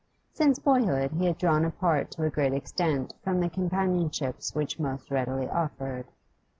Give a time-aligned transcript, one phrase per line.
[0.33, 5.11] Since boyhood he had drawn apart to a great extent from the companionships which most
[5.11, 6.07] readily offered.